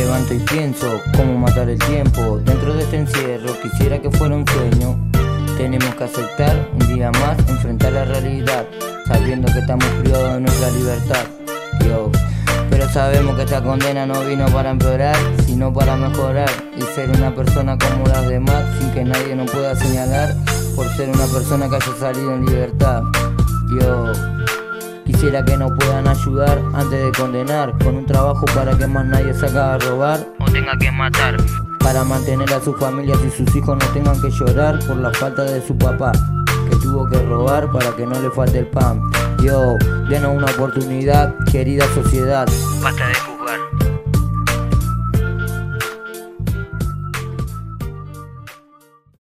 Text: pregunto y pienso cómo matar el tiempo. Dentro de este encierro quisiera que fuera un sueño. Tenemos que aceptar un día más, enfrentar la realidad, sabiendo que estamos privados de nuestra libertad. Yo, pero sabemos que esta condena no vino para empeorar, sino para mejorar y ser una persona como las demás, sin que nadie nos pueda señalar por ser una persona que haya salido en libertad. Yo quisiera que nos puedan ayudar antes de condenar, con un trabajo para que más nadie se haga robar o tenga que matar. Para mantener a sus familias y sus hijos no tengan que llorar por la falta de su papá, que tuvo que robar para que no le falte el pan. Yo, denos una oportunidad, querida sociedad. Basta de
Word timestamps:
pregunto 0.00 0.34
y 0.34 0.38
pienso 0.38 1.00
cómo 1.14 1.38
matar 1.38 1.68
el 1.68 1.78
tiempo. 1.78 2.40
Dentro 2.44 2.72
de 2.74 2.84
este 2.84 2.96
encierro 2.96 3.52
quisiera 3.60 4.00
que 4.00 4.10
fuera 4.10 4.34
un 4.34 4.46
sueño. 4.46 4.96
Tenemos 5.58 5.94
que 5.94 6.04
aceptar 6.04 6.70
un 6.72 6.94
día 6.94 7.10
más, 7.12 7.38
enfrentar 7.46 7.92
la 7.92 8.06
realidad, 8.06 8.64
sabiendo 9.06 9.52
que 9.52 9.58
estamos 9.58 9.84
privados 10.00 10.34
de 10.34 10.40
nuestra 10.40 10.70
libertad. 10.70 11.24
Yo, 11.86 12.10
pero 12.70 12.88
sabemos 12.88 13.36
que 13.36 13.42
esta 13.42 13.62
condena 13.62 14.06
no 14.06 14.24
vino 14.24 14.46
para 14.46 14.70
empeorar, 14.70 15.16
sino 15.44 15.70
para 15.72 15.96
mejorar 15.96 16.50
y 16.78 16.82
ser 16.94 17.10
una 17.10 17.34
persona 17.34 17.76
como 17.76 18.06
las 18.06 18.26
demás, 18.26 18.64
sin 18.78 18.90
que 18.92 19.04
nadie 19.04 19.36
nos 19.36 19.50
pueda 19.50 19.76
señalar 19.76 20.34
por 20.76 20.88
ser 20.96 21.10
una 21.10 21.26
persona 21.26 21.68
que 21.68 21.76
haya 21.76 21.94
salido 21.98 22.34
en 22.34 22.46
libertad. 22.46 23.02
Yo 23.78 24.12
quisiera 25.20 25.44
que 25.44 25.54
nos 25.54 25.70
puedan 25.72 26.08
ayudar 26.08 26.58
antes 26.72 27.04
de 27.04 27.12
condenar, 27.12 27.76
con 27.84 27.94
un 27.94 28.06
trabajo 28.06 28.46
para 28.54 28.74
que 28.78 28.86
más 28.86 29.04
nadie 29.04 29.34
se 29.34 29.44
haga 29.44 29.76
robar 29.76 30.26
o 30.38 30.46
tenga 30.46 30.78
que 30.78 30.90
matar. 30.90 31.36
Para 31.78 32.04
mantener 32.04 32.50
a 32.54 32.58
sus 32.58 32.74
familias 32.80 33.18
y 33.26 33.30
sus 33.30 33.54
hijos 33.54 33.76
no 33.78 33.86
tengan 33.92 34.18
que 34.22 34.30
llorar 34.30 34.78
por 34.86 34.96
la 34.96 35.12
falta 35.12 35.42
de 35.42 35.60
su 35.60 35.76
papá, 35.76 36.12
que 36.70 36.76
tuvo 36.76 37.06
que 37.10 37.20
robar 37.26 37.70
para 37.70 37.94
que 37.96 38.06
no 38.06 38.18
le 38.18 38.30
falte 38.30 38.60
el 38.60 38.68
pan. 38.68 39.02
Yo, 39.42 39.76
denos 40.08 40.38
una 40.38 40.46
oportunidad, 40.46 41.34
querida 41.52 41.84
sociedad. 41.88 42.48
Basta 42.82 43.06
de 43.06 43.14